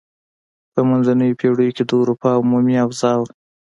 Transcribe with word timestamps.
په 0.73 0.81
منځنیو 0.89 1.37
پیړیو 1.39 1.75
کې 1.75 1.83
د 1.85 1.91
اروپا 2.01 2.29
عمومي 2.39 2.75
اوضاع 2.85 3.15
وه. 3.19 3.29